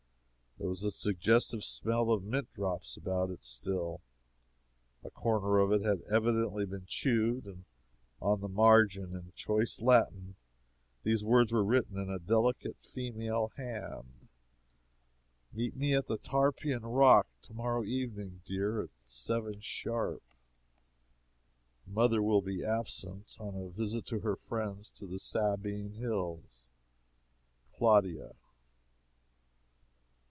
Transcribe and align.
There 0.57 0.69
was 0.69 0.83
a 0.83 0.91
suggestive 0.91 1.63
smell 1.63 2.11
of 2.11 2.23
mint 2.23 2.53
drops 2.53 2.95
about 2.95 3.31
it 3.31 3.41
still, 3.41 3.99
a 5.03 5.09
corner 5.09 5.57
of 5.57 5.71
it 5.71 5.81
had 5.81 6.03
evidently 6.03 6.67
been 6.67 6.85
chewed, 6.85 7.45
and 7.45 7.65
on 8.21 8.41
the 8.41 8.47
margin, 8.47 9.15
in 9.15 9.31
choice 9.33 9.81
Latin, 9.81 10.35
these 11.01 11.23
words 11.25 11.51
were 11.51 11.63
written 11.63 11.97
in 11.97 12.11
a 12.11 12.19
delicate 12.19 12.75
female 12.79 13.51
hand: 13.57 14.27
"Meet 15.51 15.75
me 15.75 15.95
on 15.95 16.03
the 16.07 16.19
Tarpeian 16.19 16.85
Rock 16.85 17.25
tomorrow 17.41 17.83
evening, 17.83 18.43
dear, 18.45 18.83
at 18.83 18.89
sharp 19.07 19.63
seven. 19.63 20.21
Mother 21.87 22.21
will 22.21 22.43
be 22.43 22.63
absent 22.63 23.35
on 23.39 23.55
a 23.55 23.71
visit 23.71 24.05
to 24.07 24.19
her 24.19 24.35
friends 24.35 24.93
in 25.01 25.09
the 25.09 25.17
Sabine 25.17 25.93
Hills. 25.93 26.67
CLAUDIA." 27.73 28.33